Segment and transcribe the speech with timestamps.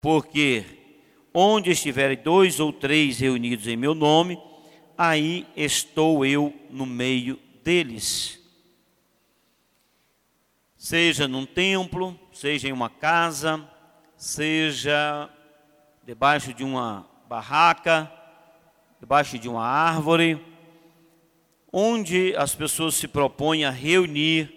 [0.00, 0.64] Porque
[1.34, 4.40] onde estiverem dois ou três reunidos em meu nome,
[4.96, 8.40] aí estou eu no meio deles.
[10.76, 13.68] Seja num templo, seja em uma casa,
[14.16, 15.28] seja
[16.02, 18.10] debaixo de uma barraca,
[18.98, 20.44] debaixo de uma árvore,
[21.72, 24.50] onde as pessoas se propõem a reunir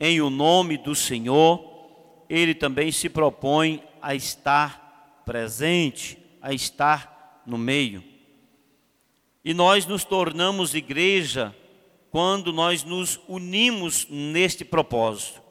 [0.00, 7.58] em o nome do Senhor, ele também se propõe a estar presente, a estar no
[7.58, 8.04] meio.
[9.44, 11.52] E nós nos tornamos igreja
[12.12, 15.42] quando nós nos unimos neste propósito.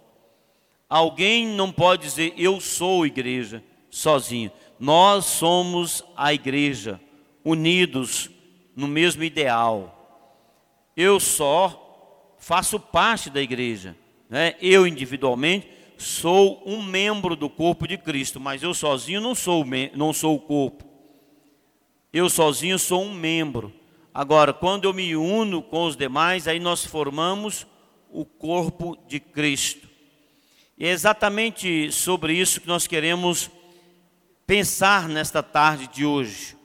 [0.88, 4.50] Alguém não pode dizer eu sou igreja sozinho.
[4.80, 6.98] Nós somos a igreja,
[7.44, 8.30] unidos
[8.74, 10.32] no mesmo ideal.
[10.96, 13.98] Eu só faço parte da igreja,
[14.30, 14.56] né?
[14.62, 20.14] Eu individualmente sou um membro do corpo de Cristo, mas eu sozinho não sou não
[20.14, 20.86] sou o corpo.
[22.12, 23.74] Eu sozinho sou um membro.
[24.14, 27.68] Agora, quando eu me uno com os demais, aí nós formamos
[28.10, 29.90] o corpo de Cristo.
[30.78, 33.50] E é exatamente sobre isso que nós queremos
[34.48, 36.56] pensar nesta tarde de hoje.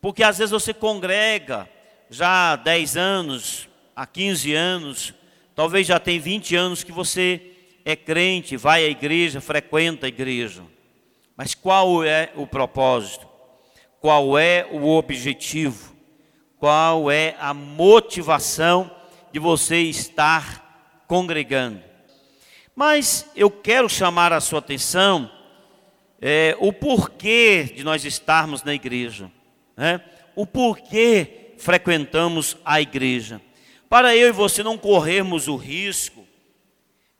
[0.00, 1.68] Porque às vezes você congrega
[2.08, 5.14] já há 10 anos, há 15 anos,
[5.54, 7.50] talvez já tem 20 anos que você
[7.90, 10.62] é crente, vai à igreja, frequenta a igreja.
[11.36, 13.26] Mas qual é o propósito?
[14.00, 15.94] Qual é o objetivo?
[16.58, 18.90] Qual é a motivação
[19.32, 21.82] de você estar congregando?
[22.74, 25.30] Mas eu quero chamar a sua atenção
[26.20, 29.30] é, o porquê de nós estarmos na igreja,
[29.76, 30.02] né?
[30.36, 33.40] o porquê frequentamos a igreja.
[33.88, 36.19] Para eu e você não corrermos o risco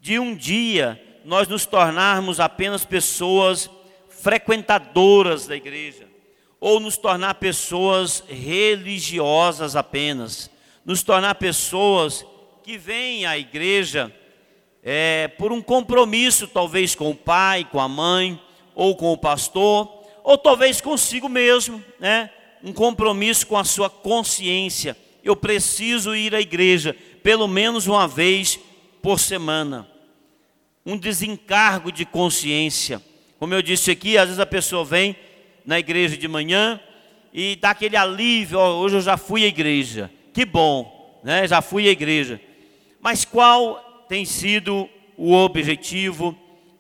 [0.01, 3.71] de um dia nós nos tornarmos apenas pessoas
[4.09, 6.09] frequentadoras da igreja,
[6.59, 10.51] ou nos tornar pessoas religiosas apenas,
[10.85, 12.25] nos tornar pessoas
[12.63, 14.15] que vêm à igreja
[14.83, 18.41] é, por um compromisso, talvez com o pai, com a mãe,
[18.75, 19.89] ou com o pastor,
[20.23, 22.31] ou talvez consigo mesmo, né?
[22.63, 24.97] Um compromisso com a sua consciência.
[25.25, 28.59] Eu preciso ir à igreja pelo menos uma vez
[29.03, 29.90] por semana.
[30.85, 33.03] Um desencargo de consciência.
[33.39, 35.17] Como eu disse aqui, às vezes a pessoa vem
[35.65, 36.81] na igreja de manhã
[37.33, 40.11] e dá aquele alívio, oh, hoje eu já fui à igreja.
[40.33, 41.47] Que bom, né?
[41.47, 42.41] Já fui à igreja.
[43.01, 46.37] Mas qual tem sido o objetivo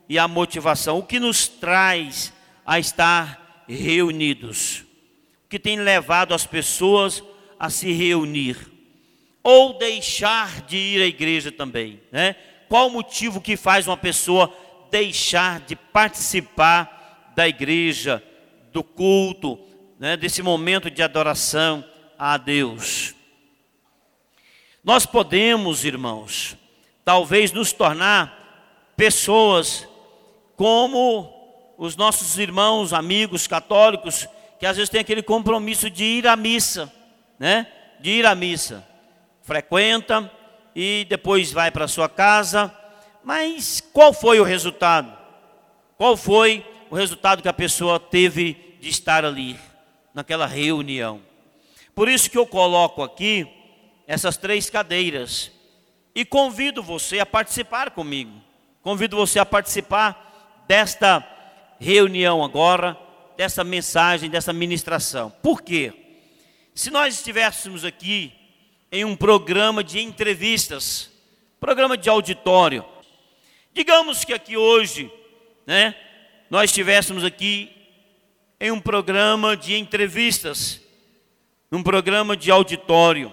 [0.08, 2.32] e a motivação, o que nos traz
[2.66, 4.84] a estar reunidos,
[5.44, 7.22] o que tem levado as pessoas
[7.58, 8.56] a se reunir,
[9.42, 12.34] ou deixar de ir à igreja também, né?
[12.70, 14.54] Qual o motivo que faz uma pessoa
[14.92, 18.22] deixar de participar da igreja,
[18.72, 19.58] do culto,
[19.98, 20.16] né?
[20.16, 21.84] desse momento de adoração
[22.16, 23.12] a Deus?
[24.84, 26.56] Nós podemos, irmãos,
[27.04, 29.88] talvez nos tornar pessoas
[30.54, 34.28] como os nossos irmãos, amigos católicos,
[34.60, 36.88] que às vezes têm aquele compromisso de ir à missa,
[37.36, 37.66] né?
[37.98, 38.86] De ir à missa.
[39.42, 40.30] Frequenta
[40.74, 42.74] e depois vai para sua casa.
[43.24, 45.16] Mas qual foi o resultado?
[45.96, 49.58] Qual foi o resultado que a pessoa teve de estar ali,
[50.14, 51.20] naquela reunião?
[51.94, 53.46] Por isso que eu coloco aqui
[54.06, 55.52] essas três cadeiras
[56.14, 58.32] e convido você a participar comigo.
[58.82, 61.26] Convido você a participar desta
[61.78, 62.96] reunião agora,
[63.36, 65.30] dessa mensagem, dessa ministração.
[65.42, 65.92] Por quê?
[66.74, 68.32] Se nós estivéssemos aqui
[68.90, 71.10] em um programa de entrevistas,
[71.60, 72.84] programa de auditório,
[73.72, 75.10] digamos que aqui hoje,
[75.66, 75.94] né,
[76.48, 77.70] nós estivéssemos aqui
[78.58, 80.80] em um programa de entrevistas,
[81.70, 83.32] num programa de auditório,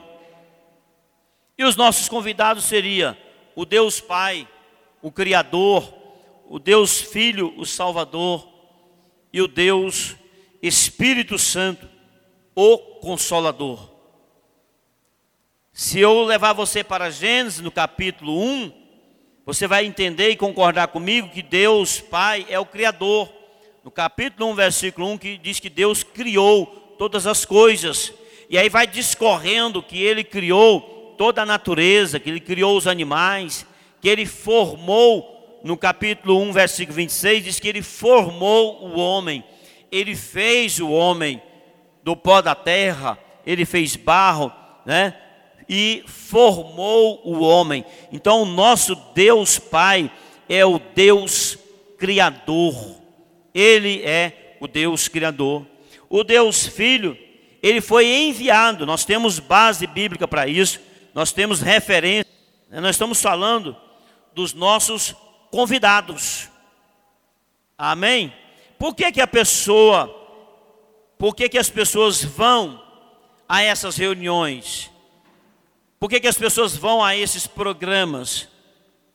[1.57, 3.17] e os nossos convidados seriam
[3.55, 4.47] o Deus Pai,
[5.01, 5.91] o Criador,
[6.47, 8.47] o Deus Filho, o Salvador,
[9.33, 10.15] e o Deus
[10.61, 11.89] Espírito Santo,
[12.55, 13.96] o Consolador.
[15.79, 18.73] Se eu levar você para Gênesis, no capítulo 1,
[19.45, 23.31] você vai entender e concordar comigo que Deus Pai é o Criador.
[23.83, 26.65] No capítulo 1, versículo 1, que diz que Deus criou
[26.97, 28.11] todas as coisas.
[28.49, 33.63] E aí vai discorrendo que Ele criou toda a natureza, que Ele criou os animais,
[34.01, 39.43] que Ele formou no capítulo 1, versículo 26, diz que ele formou o homem,
[39.91, 41.39] ele fez o homem
[42.01, 43.15] do pó da terra,
[43.45, 44.51] ele fez barro,
[44.83, 45.13] né?
[45.69, 47.83] E formou o homem.
[48.11, 50.11] Então, o nosso Deus Pai
[50.47, 51.57] é o Deus
[51.97, 52.95] Criador,
[53.53, 55.65] ele é o Deus Criador.
[56.09, 57.17] O Deus Filho,
[57.61, 60.79] ele foi enviado, nós temos base bíblica para isso,
[61.13, 62.31] nós temos referência,
[62.69, 62.79] né?
[62.79, 63.75] nós estamos falando
[64.33, 65.15] dos nossos
[65.51, 66.49] convidados.
[67.77, 68.33] Amém?
[68.77, 70.07] Por que, que a pessoa,
[71.17, 72.81] por que, que as pessoas vão
[73.49, 74.91] a essas reuniões?
[75.99, 78.47] Por que, que as pessoas vão a esses programas?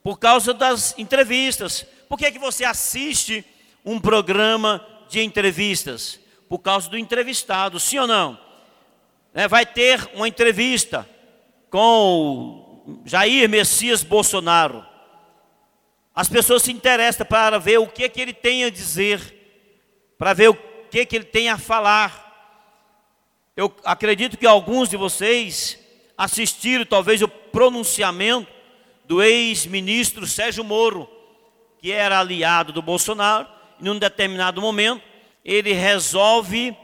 [0.02, 1.87] Por causa das entrevistas.
[2.08, 3.44] Por que, que você assiste
[3.84, 6.19] um programa de entrevistas?
[6.49, 8.38] Por causa do entrevistado, sim ou não?
[9.32, 11.08] É, vai ter uma entrevista
[11.70, 14.84] com Jair Messias Bolsonaro.
[16.14, 20.50] As pessoas se interessam para ver o que, que ele tem a dizer, para ver
[20.50, 20.55] o
[20.90, 22.20] que, que ele tem a falar.
[23.56, 25.79] Eu acredito que alguns de vocês
[26.25, 28.51] assistiram talvez o pronunciamento
[29.05, 31.09] do ex-ministro Sérgio Moro,
[31.81, 33.49] que era aliado do Bolsonaro,
[33.81, 35.03] e num determinado momento
[35.45, 36.77] ele resolve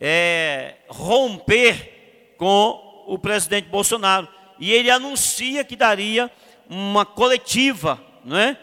[0.00, 4.28] é, romper com o presidente Bolsonaro.
[4.58, 6.30] E ele anuncia que daria
[6.68, 8.56] uma coletiva não é?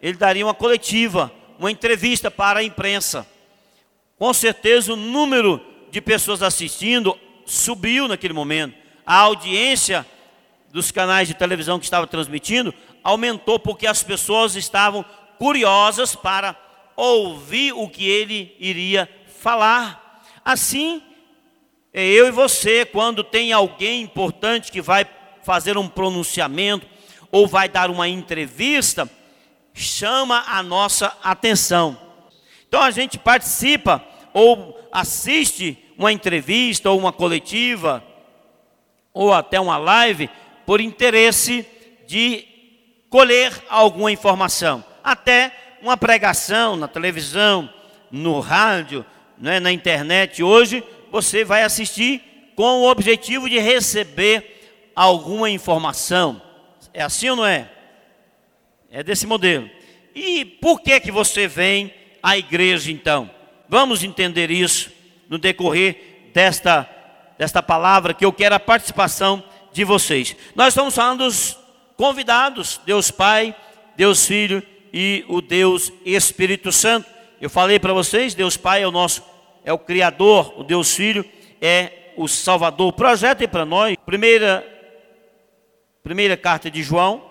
[0.00, 3.26] Ele daria uma coletiva, uma entrevista para a imprensa.
[4.16, 5.60] Com certeza o número
[5.90, 8.76] de pessoas assistindo subiu naquele momento.
[9.08, 10.06] A audiência
[10.70, 15.02] dos canais de televisão que estava transmitindo aumentou porque as pessoas estavam
[15.38, 16.54] curiosas para
[16.94, 19.08] ouvir o que ele iria
[19.40, 20.22] falar.
[20.44, 21.02] Assim,
[21.90, 25.06] é eu e você, quando tem alguém importante que vai
[25.42, 26.86] fazer um pronunciamento,
[27.32, 29.10] ou vai dar uma entrevista,
[29.72, 31.98] chama a nossa atenção.
[32.68, 34.04] Então a gente participa
[34.34, 38.04] ou assiste uma entrevista ou uma coletiva
[39.12, 40.28] ou até uma live
[40.66, 41.66] por interesse
[42.06, 42.46] de
[43.08, 45.52] colher alguma informação, até
[45.82, 47.72] uma pregação na televisão,
[48.10, 49.04] no rádio,
[49.38, 50.42] né, na internet.
[50.42, 52.22] Hoje você vai assistir
[52.54, 56.42] com o objetivo de receber alguma informação.
[56.92, 57.70] É assim ou não é?
[58.90, 59.70] É desse modelo.
[60.14, 63.30] E por que que você vem à igreja então?
[63.68, 64.90] Vamos entender isso
[65.28, 66.88] no decorrer desta
[67.38, 69.42] desta palavra que eu quero a participação
[69.72, 70.36] de vocês.
[70.54, 71.56] Nós estamos falando dos
[71.96, 73.54] convidados, Deus Pai,
[73.96, 74.62] Deus Filho
[74.92, 77.08] e o Deus Espírito Santo.
[77.40, 79.22] Eu falei para vocês, Deus Pai é o nosso
[79.64, 81.24] é o criador, o Deus Filho
[81.60, 82.92] é o Salvador.
[82.92, 84.78] Projeta para nós, primeira
[86.08, 87.22] Primeira carta de João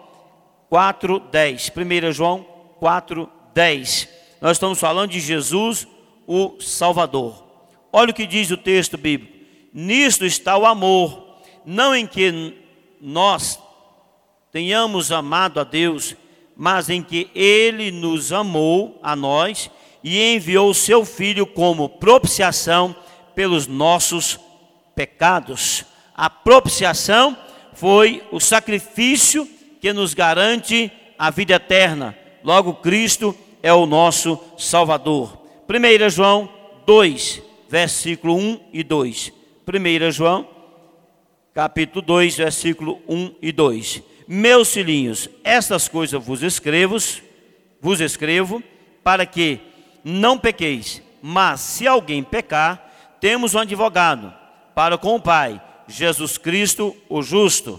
[0.70, 1.72] 4:10.
[1.72, 2.46] 1 João
[2.80, 4.08] 4:10.
[4.40, 5.88] Nós estamos falando de Jesus,
[6.28, 7.44] o Salvador.
[7.92, 9.37] Olha o que diz o texto bíblico.
[9.80, 11.24] Nisto está o amor,
[11.64, 12.56] não em que
[13.00, 13.60] nós
[14.52, 16.16] tenhamos amado a Deus,
[16.56, 19.70] mas em que ele nos amou a nós
[20.04, 22.96] e enviou o seu filho como propiciação
[23.36, 24.40] pelos nossos
[24.96, 25.86] pecados.
[26.16, 27.38] A propiciação
[27.74, 29.48] foi o sacrifício
[29.80, 32.18] que nos garante a vida eterna.
[32.44, 35.38] Logo, Cristo é o nosso Salvador.
[35.70, 36.50] 1 João
[36.88, 39.38] 2, versículo 1 e 2.
[39.70, 40.48] 1 João,
[41.54, 44.02] capítulo 2, versículo 1 e 2.
[44.26, 46.96] Meus filhinhos, estas coisas vos escrevo,
[47.82, 48.64] vos escrevo,
[49.04, 49.60] para que
[50.06, 51.04] não pequeis.
[51.22, 54.34] Mas se alguém pecar, temos um advogado
[54.74, 57.78] para com o Pai, Jesus Cristo, o justo.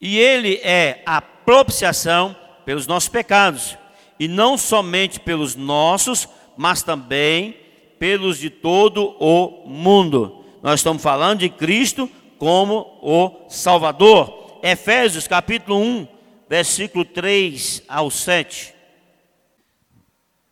[0.00, 3.76] E ele é a propiciação pelos nossos pecados,
[4.18, 7.61] e não somente pelos nossos, mas também
[8.02, 10.44] pelos de todo o mundo.
[10.60, 14.58] Nós estamos falando de Cristo como o Salvador.
[14.60, 16.08] Efésios capítulo 1,
[16.50, 18.74] versículo 3 ao 7.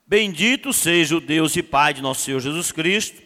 [0.06, 3.20] Bendito seja o Deus e Pai de nosso Senhor Jesus Cristo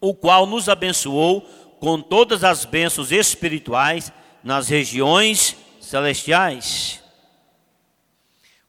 [0.00, 1.40] o qual nos abençoou
[1.80, 4.12] com todas as bênçãos espirituais
[4.44, 7.02] nas regiões celestiais.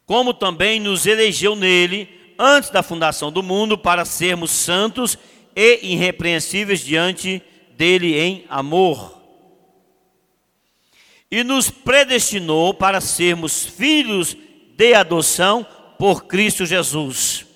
[0.04, 5.18] Como também nos elegeu nele antes da fundação do mundo para sermos santos
[5.54, 7.42] e irrepreensíveis diante
[7.76, 9.20] dele em amor.
[11.30, 14.36] E nos predestinou para sermos filhos
[14.76, 15.66] de adoção
[15.98, 17.46] por Cristo Jesus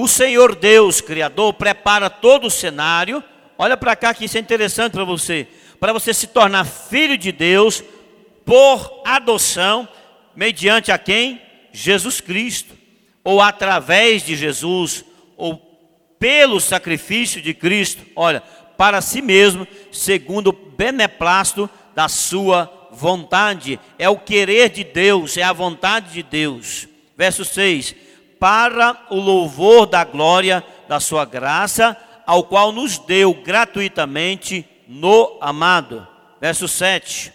[0.00, 3.20] o Senhor Deus, Criador, prepara todo o cenário.
[3.58, 5.48] Olha para cá que isso é interessante para você.
[5.80, 7.82] Para você se tornar filho de Deus
[8.44, 9.88] por adoção,
[10.36, 11.42] mediante a quem?
[11.72, 12.77] Jesus Cristo.
[13.28, 15.04] Ou através de Jesus,
[15.36, 15.56] ou
[16.18, 18.02] pelo sacrifício de Cristo.
[18.16, 18.42] Olha,
[18.76, 23.78] para si mesmo, segundo o beneplácito da sua vontade.
[23.98, 26.88] É o querer de Deus, é a vontade de Deus.
[27.16, 28.08] Verso 6
[28.38, 36.06] para o louvor da glória da sua graça, ao qual nos deu gratuitamente no amado.
[36.40, 37.32] Verso 7.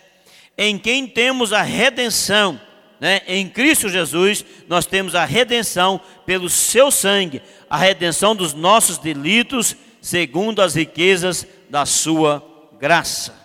[0.58, 2.60] Em quem temos a redenção,
[3.04, 3.22] né?
[3.28, 9.76] em Cristo Jesus, nós temos a redenção pelo seu sangue, a redenção dos nossos delitos,
[10.02, 12.42] segundo as riquezas da sua
[12.80, 13.36] graça.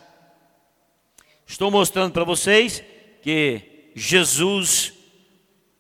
[1.45, 2.85] Estou mostrando para vocês
[3.21, 4.93] que Jesus,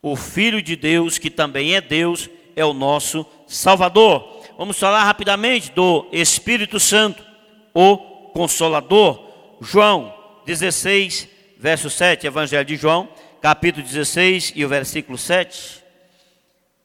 [0.03, 4.43] o Filho de Deus, que também é Deus, é o nosso Salvador.
[4.59, 7.25] Vamos falar rapidamente do Espírito Santo,
[7.73, 7.97] o
[8.33, 9.25] Consolador.
[9.61, 10.13] João
[10.45, 13.09] 16, verso 7, Evangelho de João,
[13.41, 15.83] capítulo 16 e o versículo 7.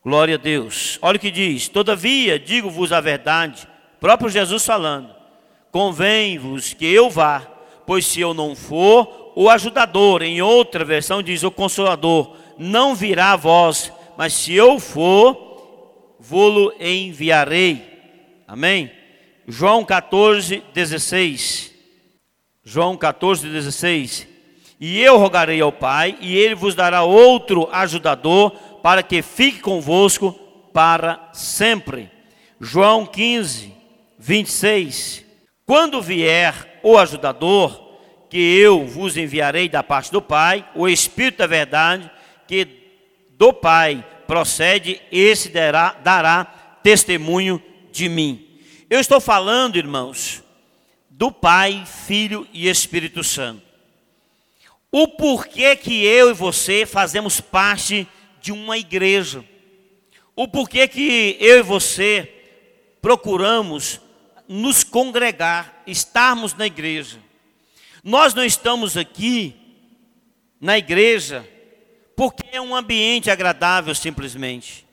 [0.04, 1.00] Glória a Deus.
[1.02, 3.68] Olha o que diz: Todavia, digo-vos a verdade,
[4.00, 5.14] próprio Jesus falando,
[5.72, 7.54] convém-vos que eu vá
[7.86, 13.32] pois se eu não for, o ajudador, em outra versão diz o consolador, não virá
[13.32, 18.44] a vós, mas se eu for, vou-lo enviarei.
[18.48, 18.92] Amém?
[19.48, 21.74] João 14, 16.
[22.64, 24.28] João 14, 16.
[24.86, 30.34] E eu rogarei ao Pai, e ele vos dará outro ajudador, para que fique convosco
[30.74, 32.12] para sempre.
[32.60, 33.74] João 15,
[34.20, 35.24] 26.
[35.66, 37.98] Quando vier o ajudador,
[38.30, 42.12] que eu vos enviarei da parte do Pai, o Espírito da verdade,
[42.46, 42.68] que
[43.38, 46.44] do Pai procede, esse dará, dará
[46.84, 48.60] testemunho de mim.
[48.90, 50.44] Eu estou falando, irmãos,
[51.10, 53.73] do Pai, Filho e Espírito Santo.
[54.96, 58.08] O porquê que eu e você fazemos parte
[58.40, 59.44] de uma igreja.
[60.36, 62.32] O porquê que eu e você
[63.02, 64.00] procuramos
[64.48, 67.18] nos congregar, estarmos na igreja.
[68.04, 69.56] Nós não estamos aqui
[70.62, 71.44] na igreja
[72.16, 74.86] porque é um ambiente agradável simplesmente.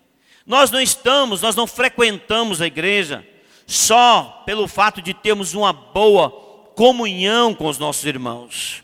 [0.46, 3.22] Nós não estamos, nós não frequentamos a igreja
[3.66, 6.30] só pelo fato de termos uma boa
[6.74, 8.82] comunhão com os nossos irmãos.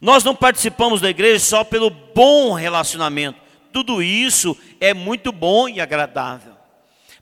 [0.00, 3.38] Nós não participamos da igreja só pelo bom relacionamento.
[3.72, 6.54] Tudo isso é muito bom e agradável.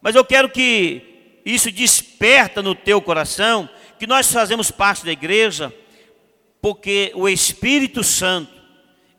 [0.01, 5.73] Mas eu quero que isso desperta no teu coração que nós fazemos parte da igreja
[6.61, 8.53] porque o Espírito Santo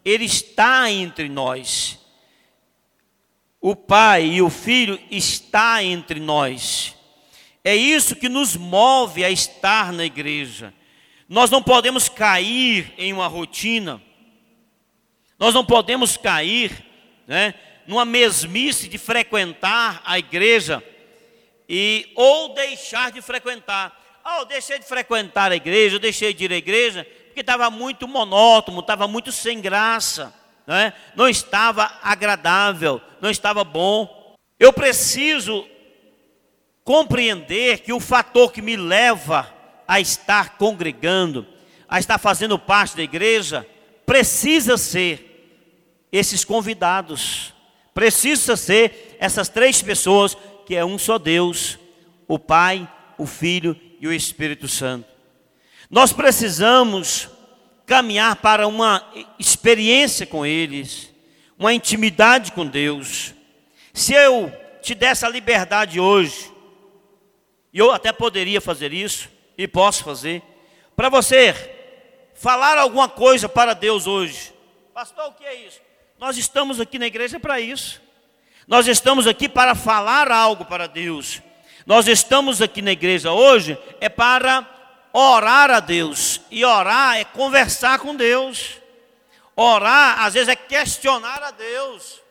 [0.06, 2.00] ele está entre nós.
[3.60, 6.96] O Pai e o Filho está entre nós.
[7.64, 10.74] É isso que nos move a estar na igreja.
[11.34, 14.00] Nós não podemos cair em uma rotina.
[15.40, 16.86] Nós não podemos cair,
[17.26, 17.56] né,
[17.88, 20.84] numa mesmice de frequentar a igreja
[21.68, 24.00] e ou deixar de frequentar.
[24.24, 27.68] Ah, eu deixei de frequentar a igreja, eu deixei de ir à igreja, porque estava
[27.72, 30.32] muito monótono, estava muito sem graça,
[30.68, 30.94] né?
[31.16, 34.36] não estava agradável, não estava bom.
[34.60, 35.68] Eu preciso
[36.84, 39.52] compreender que o fator que me leva
[39.88, 41.46] a estar congregando,
[41.88, 43.68] a estar fazendo parte da igreja,
[44.06, 45.30] precisa ser
[46.12, 47.54] esses convidados,
[47.94, 51.78] precisa ser essas três pessoas que é um só Deus,
[52.28, 55.08] o Pai, o Filho e o Espírito Santo.
[55.90, 57.30] Nós precisamos
[57.86, 59.06] caminhar para uma
[59.38, 61.10] experiência com eles,
[61.58, 63.34] uma intimidade com Deus.
[63.94, 66.52] Se eu te desse a liberdade hoje,
[67.72, 70.42] e eu até poderia fazer isso, e posso fazer,
[70.96, 71.54] para você
[72.34, 74.54] falar alguma coisa para Deus hoje.
[74.94, 75.80] Pastor, o que é isso?
[76.20, 78.02] Nós estamos aqui na igreja para isso.
[78.68, 81.42] Nós estamos aqui para falar algo para Deus.
[81.86, 84.66] Nós estamos aqui na igreja hoje é para
[85.12, 86.40] orar a Deus.
[86.50, 88.78] E orar é conversar com Deus.
[89.56, 92.22] Orar, às vezes, é questionar a Deus.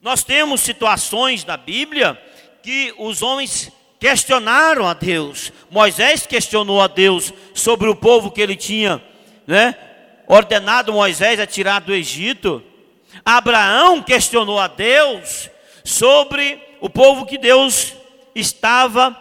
[0.00, 2.20] Nós temos situações na Bíblia
[2.62, 5.52] que os homens questionaram a Deus.
[5.70, 9.02] Moisés questionou a Deus sobre o povo que ele tinha,
[9.46, 9.76] né,
[10.26, 12.62] ordenado Moisés a tirar do Egito.
[13.24, 15.50] Abraão questionou a Deus
[15.84, 17.94] sobre o povo que Deus
[18.34, 19.16] estava,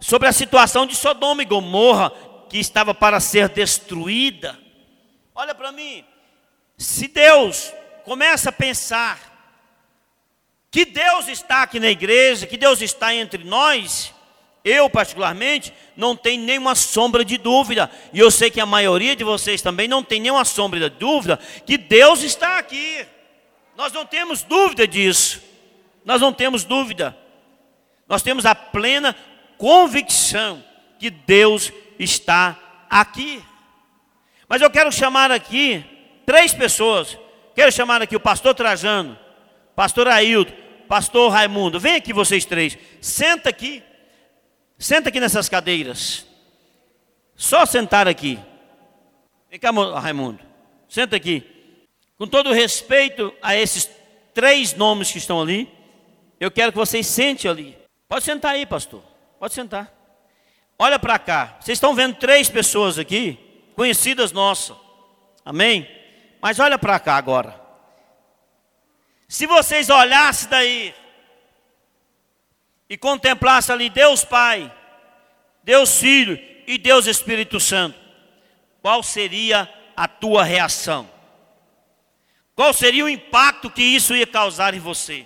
[0.00, 2.12] sobre a situação de Sodoma e Gomorra,
[2.48, 4.58] que estava para ser destruída.
[5.34, 6.04] Olha para mim,
[6.76, 7.72] se Deus
[8.04, 9.29] começa a pensar
[10.70, 14.14] que Deus está aqui na igreja, que Deus está entre nós,
[14.64, 19.24] eu particularmente não tenho nenhuma sombra de dúvida, e eu sei que a maioria de
[19.24, 23.06] vocês também não tem nenhuma sombra de dúvida que Deus está aqui.
[23.76, 25.42] Nós não temos dúvida disso.
[26.04, 27.16] Nós não temos dúvida.
[28.06, 29.16] Nós temos a plena
[29.56, 30.62] convicção
[30.98, 32.58] que Deus está
[32.88, 33.42] aqui.
[34.48, 35.84] Mas eu quero chamar aqui
[36.26, 37.16] três pessoas.
[37.54, 39.18] Quero chamar aqui o pastor Trajano,
[39.80, 40.52] pastor Ailton,
[40.86, 42.76] Pastor Raimundo, vem aqui vocês três.
[43.00, 43.82] Senta aqui.
[44.78, 46.26] Senta aqui nessas cadeiras.
[47.34, 48.38] Só sentar aqui.
[49.48, 50.38] Vem cá, Raimundo.
[50.86, 51.42] Senta aqui.
[52.18, 53.88] Com todo respeito a esses
[54.34, 55.72] três nomes que estão ali,
[56.38, 57.78] eu quero que vocês sentem ali.
[58.06, 59.02] Pode sentar aí, pastor.
[59.38, 59.90] Pode sentar.
[60.78, 61.56] Olha para cá.
[61.58, 63.38] Vocês estão vendo três pessoas aqui,
[63.74, 64.76] conhecidas nossas.
[65.42, 65.88] Amém?
[66.38, 67.59] Mas olha para cá agora.
[69.30, 70.94] Se vocês olhassem daí
[72.88, 74.76] e contemplassem ali Deus Pai,
[75.62, 77.96] Deus Filho e Deus Espírito Santo,
[78.82, 81.08] qual seria a tua reação?
[82.56, 85.24] Qual seria o impacto que isso ia causar em você?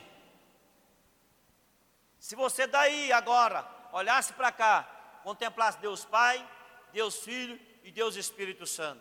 [2.18, 4.82] Se você daí agora olhasse para cá,
[5.22, 6.46] contemplasse Deus Pai,
[6.92, 9.00] Deus Filho e Deus Espírito Santo.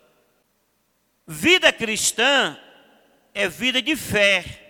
[1.27, 2.57] Vida cristã
[3.33, 4.62] é vida de fé.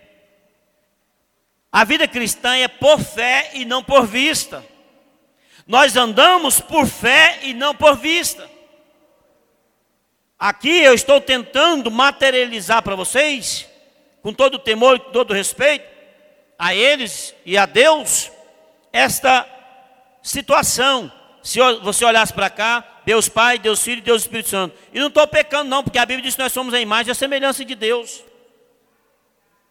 [1.74, 4.64] A vida cristã é por fé e não por vista.
[5.66, 8.48] Nós andamos por fé e não por vista.
[10.38, 13.68] Aqui eu estou tentando materializar para vocês,
[14.22, 15.84] com todo o temor e todo o respeito,
[16.60, 18.32] a eles e a Deus,
[18.92, 19.48] esta
[20.22, 21.12] situação.
[21.42, 24.78] Se você olhasse para cá, Deus Pai, Deus Filho e Deus Espírito Santo.
[24.94, 27.12] E não estou pecando, não, porque a Bíblia diz que nós somos a imagem e
[27.14, 28.24] a semelhança de Deus.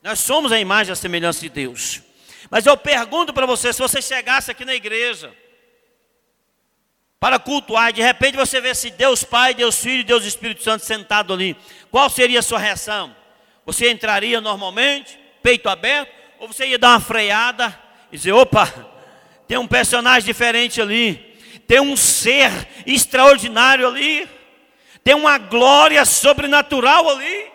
[0.02, 2.02] Nós somos a imagem e a semelhança de Deus.
[2.50, 5.32] Mas eu pergunto para você: se você chegasse aqui na igreja,
[7.20, 10.84] para cultuar, e de repente você vê se Deus Pai, Deus Filho Deus Espírito Santo
[10.84, 11.56] sentado ali,
[11.88, 13.14] qual seria a sua reação?
[13.64, 17.78] Você entraria normalmente, peito aberto, ou você ia dar uma freada
[18.10, 18.66] e dizer: opa,
[19.46, 21.14] tem um personagem diferente ali,
[21.68, 22.50] tem um ser
[22.84, 24.28] extraordinário ali,
[25.04, 27.51] tem uma glória sobrenatural ali.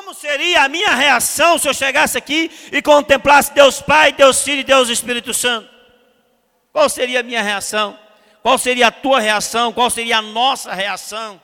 [0.00, 4.60] Como seria a minha reação se eu chegasse aqui e contemplasse Deus Pai, Deus Filho
[4.60, 5.68] e Deus Espírito Santo?
[6.72, 7.98] Qual seria a minha reação?
[8.42, 9.74] Qual seria a tua reação?
[9.74, 11.38] Qual seria a nossa reação?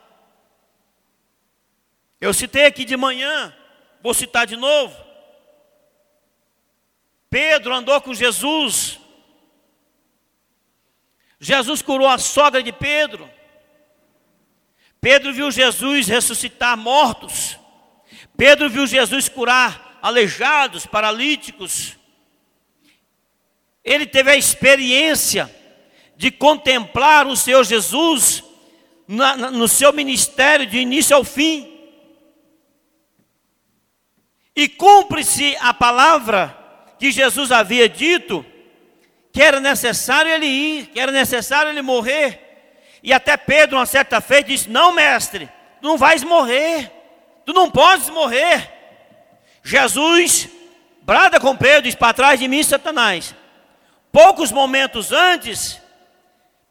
[2.19, 3.55] Eu citei aqui de manhã,
[4.03, 4.97] vou citar de novo.
[7.29, 8.99] Pedro andou com Jesus.
[11.39, 13.31] Jesus curou a sogra de Pedro.
[14.99, 17.59] Pedro viu Jesus ressuscitar mortos.
[18.37, 21.97] Pedro viu Jesus curar aleijados, paralíticos.
[23.83, 25.51] Ele teve a experiência
[26.17, 28.45] de contemplar o Senhor Jesus
[29.07, 31.73] na, na, no seu ministério de início ao fim.
[34.55, 36.57] E cumpre-se a palavra
[36.99, 38.45] que Jesus havia dito,
[39.33, 42.41] que era necessário ele ir, que era necessário ele morrer.
[43.03, 45.49] E até Pedro, uma certa feita, disse: Não, mestre,
[45.83, 46.91] não vais morrer,
[47.47, 48.71] tu não podes morrer.
[49.63, 50.51] Jesus
[51.07, 53.35] brada com Pedro, diz: Para trás de mim, Satanás.
[54.11, 55.81] Poucos momentos antes,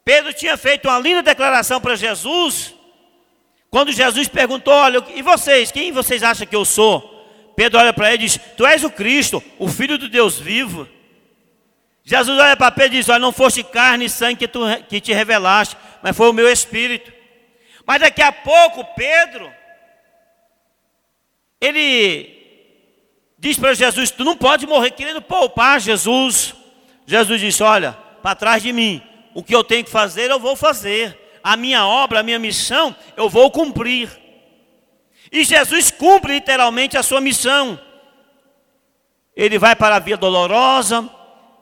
[0.04, 2.74] Pedro tinha feito uma linda declaração para Jesus,
[3.70, 7.14] quando Jesus perguntou: Olha, e vocês, quem vocês acham que eu sou?
[7.56, 10.86] Pedro olha para ele e diz: Tu és o Cristo, o Filho do Deus vivo.
[12.04, 15.00] Jesus olha para Pedro e diz: Olha, não foste carne e sangue que, tu, que
[15.00, 17.10] te revelaste, mas foi o meu espírito.
[17.86, 19.50] Mas daqui a pouco, Pedro,
[21.60, 22.36] ele
[23.38, 26.54] diz para Jesus: Tu não pode morrer querendo poupar Jesus.
[27.06, 27.92] Jesus disse: Olha,
[28.22, 29.02] para trás de mim,
[29.34, 31.18] o que eu tenho que fazer, eu vou fazer.
[31.42, 34.10] A minha obra, a minha missão, eu vou cumprir.
[35.30, 37.80] E Jesus cumpre literalmente a sua missão.
[39.34, 41.08] Ele vai para a via dolorosa,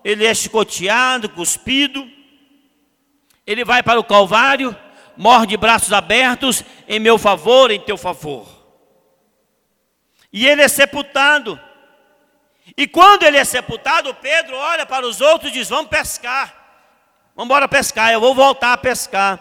[0.05, 2.09] ele é chicoteado, cuspido,
[3.47, 4.75] ele vai para o Calvário,
[5.17, 8.54] morre de braços abertos em meu favor, em teu favor.
[10.35, 11.61] E ele é sepultado.
[12.77, 16.53] E quando ele é sepultado, Pedro olha para os outros e diz: Vamos pescar.
[17.37, 19.39] Vamos embora pescar, eu vou voltar a pescar.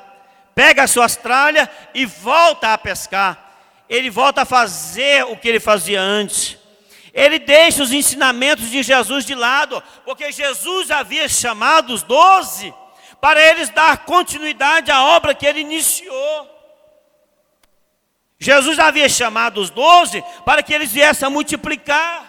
[0.53, 3.55] Pega as suas tralhas e volta a pescar.
[3.89, 6.59] Ele volta a fazer o que ele fazia antes.
[7.11, 12.71] Ele deixa os ensinamentos de Jesus de lado, porque Jesus havia chamado os doze
[13.19, 16.52] para eles dar continuidade à obra que ele iniciou.
[18.43, 22.27] Jesus havia chamado os doze para que eles viessem a multiplicar.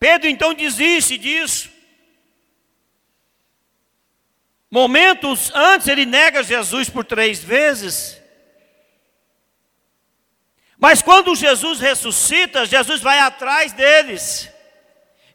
[0.00, 1.68] Pedro então desiste disso.
[4.70, 8.18] Momentos antes ele nega Jesus por três vezes.
[10.78, 14.48] Mas quando Jesus ressuscita, Jesus vai atrás deles.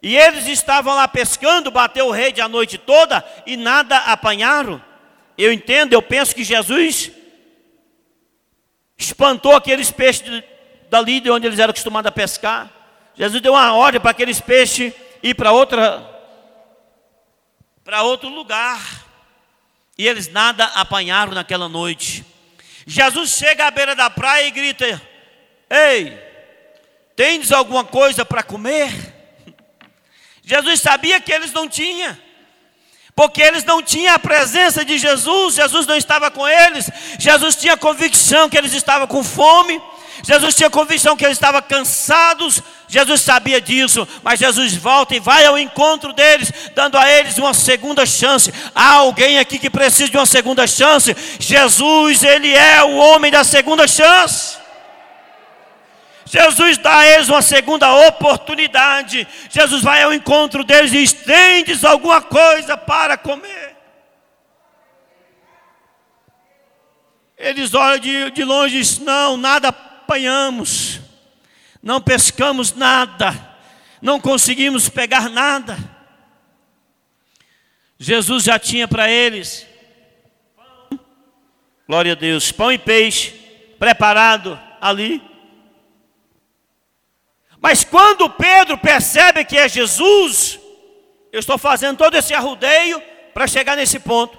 [0.01, 4.83] E eles estavam lá pescando, bateu o rei a noite toda e nada apanharam.
[5.37, 7.11] Eu entendo, eu penso que Jesus
[9.03, 10.43] espantou aqueles peixes
[10.89, 12.69] dali de onde eles eram acostumados a pescar.
[13.15, 16.09] Jesus deu uma ordem para aqueles peixes ir para outra
[17.83, 19.03] para outro lugar.
[19.97, 22.25] E eles nada apanharam naquela noite.
[22.85, 25.01] Jesus chega à beira da praia e grita:
[25.69, 26.17] Ei,
[27.15, 28.91] tens alguma coisa para comer?
[30.43, 32.17] Jesus sabia que eles não tinham,
[33.15, 37.77] porque eles não tinham a presença de Jesus, Jesus não estava com eles, Jesus tinha
[37.77, 39.81] convicção que eles estavam com fome,
[40.23, 45.45] Jesus tinha convicção que eles estavam cansados, Jesus sabia disso, mas Jesus volta e vai
[45.45, 48.53] ao encontro deles, dando a eles uma segunda chance.
[48.73, 51.15] Há alguém aqui que precisa de uma segunda chance?
[51.39, 54.62] Jesus, Ele é o homem da segunda chance.
[56.33, 59.27] Jesus dá a eles uma segunda oportunidade.
[59.51, 63.75] Jesus vai ao encontro deles e estendes alguma coisa para comer.
[67.37, 70.99] Eles olham de, de longe e dizem: Não, nada apanhamos,
[71.83, 73.39] não pescamos nada,
[74.01, 75.77] não conseguimos pegar nada.
[77.99, 79.67] Jesus já tinha para eles
[81.87, 83.33] glória a Deus, pão e peixe
[83.77, 85.32] preparado ali.
[87.63, 90.59] Mas quando Pedro percebe que é Jesus,
[91.31, 93.01] eu estou fazendo todo esse arrudeio
[93.33, 94.37] para chegar nesse ponto.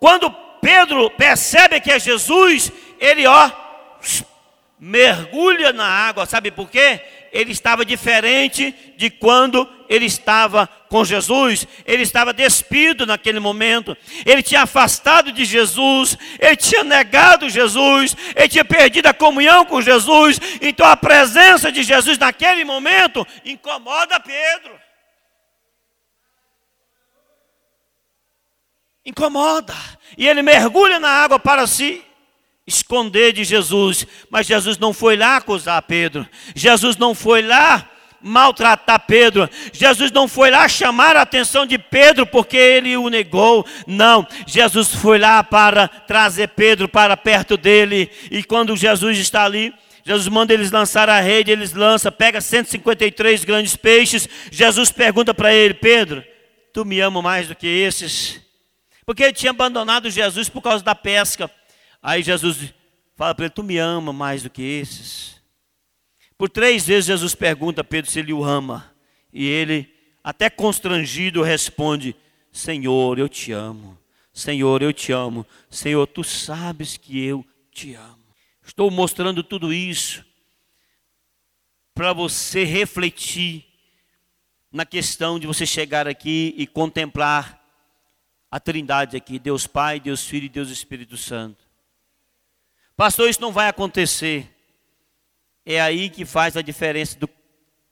[0.00, 0.28] Quando
[0.60, 3.48] Pedro percebe que é Jesus, ele ó,
[4.80, 7.00] mergulha na água, sabe por quê?
[7.32, 14.42] Ele estava diferente de quando ele estava com Jesus, ele estava despido naquele momento, ele
[14.42, 20.40] tinha afastado de Jesus, ele tinha negado Jesus, ele tinha perdido a comunhão com Jesus,
[20.60, 24.78] então a presença de Jesus naquele momento incomoda Pedro.
[29.04, 29.74] Incomoda,
[30.18, 32.05] e ele mergulha na água para se
[32.66, 37.88] esconder de Jesus, mas Jesus não foi lá acusar Pedro, Jesus não foi lá
[38.20, 43.64] maltratar Pedro, Jesus não foi lá chamar a atenção de Pedro porque ele o negou,
[43.86, 49.72] não, Jesus foi lá para trazer Pedro para perto dele, e quando Jesus está ali,
[50.06, 54.28] Jesus manda eles lançar a rede, eles lançam, pega 153 grandes peixes.
[54.52, 56.22] Jesus pergunta para ele: Pedro,
[56.72, 58.40] tu me ama mais do que esses?
[59.04, 61.50] Porque ele tinha abandonado Jesus por causa da pesca.
[62.06, 62.72] Aí Jesus
[63.16, 65.42] fala para ele: Tu me ama mais do que esses?
[66.38, 68.94] Por três vezes Jesus pergunta a Pedro se ele o ama.
[69.32, 69.92] E ele,
[70.22, 72.14] até constrangido, responde:
[72.52, 73.98] Senhor, eu te amo.
[74.32, 75.44] Senhor, eu te amo.
[75.68, 78.24] Senhor, tu sabes que eu te amo.
[78.64, 80.24] Estou mostrando tudo isso
[81.92, 83.64] para você refletir
[84.70, 87.60] na questão de você chegar aqui e contemplar
[88.48, 91.65] a Trindade aqui, Deus Pai, Deus Filho e Deus Espírito Santo.
[92.96, 94.50] Pastor, isso não vai acontecer.
[95.66, 97.28] É aí que faz a diferença do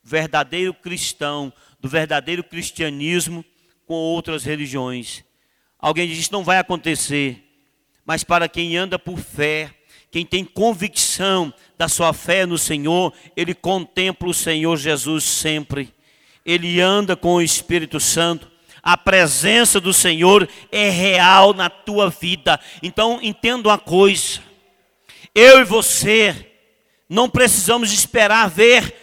[0.02, 3.44] verdadeiro cristão, do verdadeiro cristianismo
[3.86, 5.22] com outras religiões.
[5.78, 7.42] Alguém diz: Isso não vai acontecer.
[8.06, 9.74] Mas para quem anda por fé,
[10.10, 15.92] quem tem convicção da sua fé no Senhor, ele contempla o Senhor Jesus sempre.
[16.46, 18.50] Ele anda com o Espírito Santo.
[18.82, 22.58] A presença do Senhor é real na tua vida.
[22.82, 24.40] Então, entenda uma coisa
[25.34, 26.52] eu e você
[27.08, 28.94] não precisamos esperar ver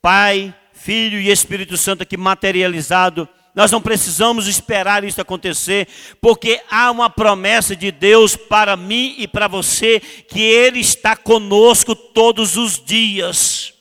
[0.00, 3.28] Pai, Filho e Espírito Santo aqui materializado.
[3.54, 5.88] Nós não precisamos esperar isso acontecer,
[6.20, 11.96] porque há uma promessa de Deus para mim e para você, que Ele está conosco
[11.96, 13.74] todos os dias.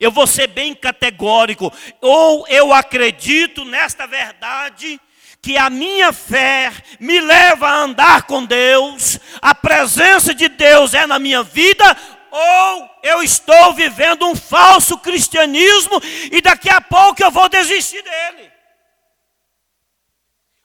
[0.00, 1.70] Eu vou ser bem categórico,
[2.00, 4.98] ou eu acredito nesta verdade,
[5.40, 11.06] que a minha fé me leva a andar com Deus, a presença de Deus é
[11.06, 11.96] na minha vida,
[12.30, 18.50] ou eu estou vivendo um falso cristianismo e daqui a pouco eu vou desistir dele.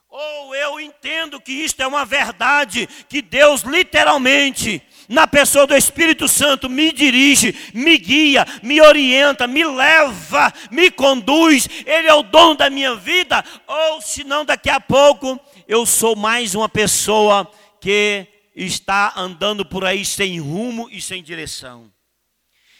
[0.10, 4.80] Ou eu entendo que isto é uma verdade, que Deus literalmente
[5.14, 11.70] na pessoa do Espírito Santo, me dirige, me guia, me orienta, me leva, me conduz,
[11.86, 16.56] Ele é o dono da minha vida, ou senão daqui a pouco eu sou mais
[16.56, 17.50] uma pessoa
[17.80, 21.92] que está andando por aí sem rumo e sem direção.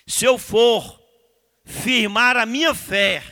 [0.08, 1.00] Se eu for
[1.64, 3.24] firmar a minha fé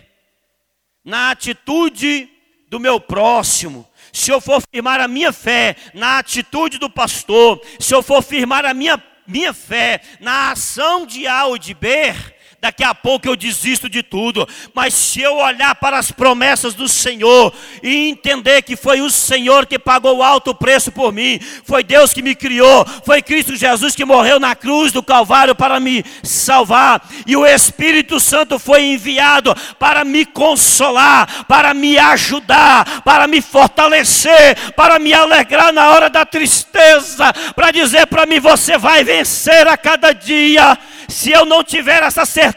[1.03, 2.29] na atitude
[2.69, 7.93] do meu próximo, se eu for firmar a minha fé na atitude do pastor, se
[7.93, 12.13] eu for firmar a minha, minha fé na ação de A ou de B,
[12.61, 14.47] daqui a pouco eu desisto de tudo.
[14.73, 19.65] Mas se eu olhar para as promessas do Senhor e entender que foi o Senhor
[19.65, 24.05] que pagou alto preço por mim, foi Deus que me criou, foi Cristo Jesus que
[24.05, 30.05] morreu na cruz do Calvário para me salvar, e o Espírito Santo foi enviado para
[30.05, 37.33] me consolar, para me ajudar, para me fortalecer, para me alegrar na hora da tristeza,
[37.55, 40.77] para dizer para mim: você vai vencer a cada dia.
[41.07, 42.50] Se eu não tiver essa certeza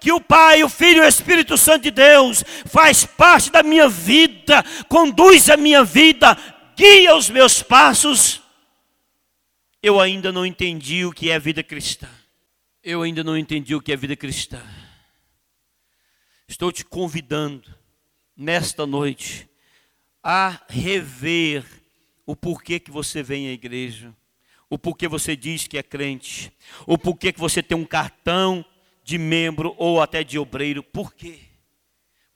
[0.00, 3.88] que o Pai, o Filho e o Espírito Santo de Deus faz parte da minha
[3.88, 6.36] vida, conduz a minha vida,
[6.76, 8.42] guia os meus passos,
[9.82, 12.08] eu ainda não entendi o que é vida cristã.
[12.82, 14.62] Eu ainda não entendi o que é vida cristã.
[16.48, 17.74] Estou te convidando
[18.36, 19.48] nesta noite
[20.22, 21.64] a rever
[22.24, 24.12] o porquê que você vem à igreja,
[24.68, 26.52] o porquê você diz que é crente,
[26.86, 28.64] o porquê que você tem um cartão
[29.06, 30.82] de membro ou até de obreiro.
[30.82, 31.38] Por quê?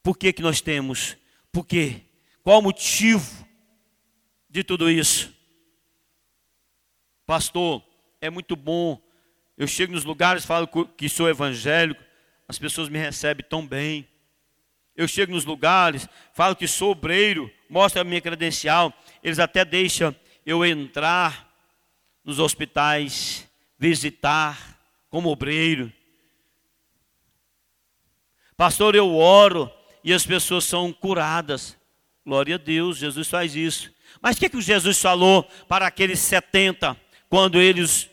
[0.05, 1.17] Por que, que nós temos?
[1.51, 2.03] Por quê?
[2.45, 3.45] Qual o motivo
[4.49, 5.35] de tudo isso?
[7.27, 7.83] Pastor,
[8.21, 9.03] é muito bom.
[9.59, 12.01] Eu chego nos lugares, falo que sou evangélico,
[12.47, 14.07] as pessoas me recebem tão bem.
[14.95, 20.15] Eu chego nos lugares, falo que sou obreiro, mostro a minha credencial, eles até deixam
[20.47, 21.53] eu entrar
[22.25, 23.45] nos hospitais,
[23.77, 24.81] visitar
[25.11, 25.93] como obreiro.
[28.61, 29.73] Pastor, eu oro
[30.05, 31.79] e as pessoas são curadas.
[32.27, 33.91] Glória a Deus, Jesus faz isso.
[34.21, 36.95] Mas o que, que Jesus falou para aqueles 70
[37.31, 38.11] quando eles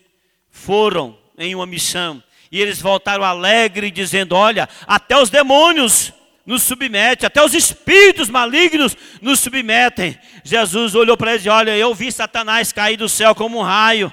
[0.49, 2.23] foram em uma missão?
[2.49, 6.13] E eles voltaram alegres, dizendo: Olha, até os demônios
[6.45, 10.17] nos submetem, até os espíritos malignos nos submetem.
[10.45, 14.10] Jesus olhou para eles e olha, eu vi Satanás cair do céu como um raio.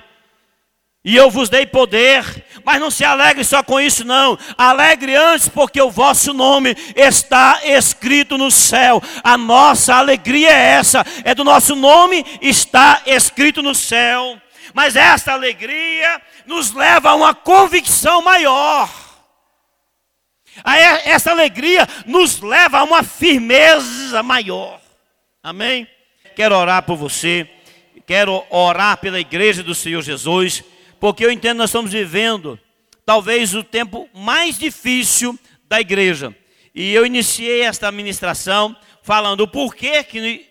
[1.04, 2.24] E eu vos dei poder,
[2.64, 4.38] mas não se alegre só com isso, não.
[4.56, 9.02] Alegre antes, porque o vosso nome está escrito no céu.
[9.22, 14.40] A nossa alegria é essa, é do nosso nome está escrito no céu.
[14.72, 18.88] Mas esta alegria nos leva a uma convicção maior.
[21.04, 24.80] Essa alegria nos leva a uma firmeza maior.
[25.42, 25.86] Amém?
[26.34, 27.46] Quero orar por você,
[28.06, 30.64] quero orar pela igreja do Senhor Jesus
[31.04, 32.58] porque eu entendo nós estamos vivendo
[33.04, 35.38] talvez o tempo mais difícil
[35.68, 36.34] da igreja.
[36.74, 40.46] E eu iniciei esta ministração falando o porquê que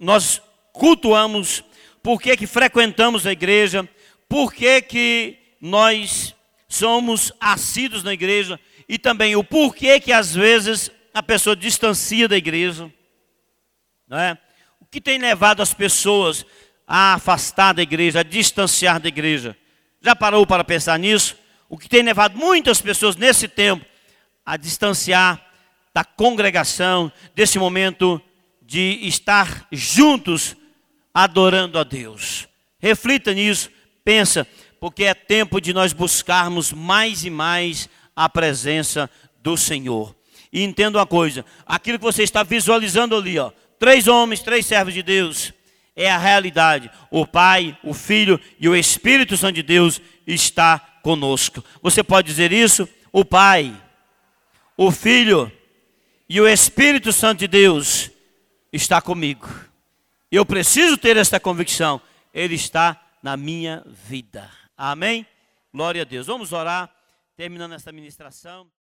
[0.00, 0.40] nós
[0.72, 1.64] cultuamos,
[2.00, 3.88] porquê que frequentamos a igreja,
[4.28, 6.32] porquê que nós
[6.68, 12.36] somos assíduos na igreja e também o porquê que às vezes a pessoa distancia da
[12.36, 12.88] igreja.
[14.06, 14.38] Não é?
[14.80, 16.46] O que tem levado as pessoas
[16.86, 19.56] a afastar da igreja, a distanciar da igreja?
[20.00, 21.36] Já parou para pensar nisso?
[21.68, 23.84] O que tem levado muitas pessoas nesse tempo
[24.44, 25.44] a distanciar
[25.92, 28.20] da congregação, desse momento
[28.62, 30.56] de estar juntos
[31.12, 32.46] adorando a Deus.
[32.78, 33.70] Reflita nisso,
[34.04, 34.46] pensa,
[34.78, 39.10] porque é tempo de nós buscarmos mais e mais a presença
[39.42, 40.14] do Senhor.
[40.52, 44.94] E entenda uma coisa, aquilo que você está visualizando ali, ó, três homens, três servos
[44.94, 45.52] de Deus,
[45.98, 46.88] é a realidade.
[47.10, 51.62] O Pai, o Filho e o Espírito Santo de Deus está conosco.
[51.82, 52.88] Você pode dizer isso?
[53.12, 53.74] O Pai,
[54.76, 55.50] o Filho
[56.28, 58.12] e o Espírito Santo de Deus
[58.72, 59.48] está comigo.
[60.30, 62.00] Eu preciso ter esta convicção.
[62.32, 64.48] Ele está na minha vida.
[64.76, 65.26] Amém?
[65.74, 66.28] Glória a Deus.
[66.28, 66.88] Vamos orar,
[67.36, 68.70] terminando esta ministração.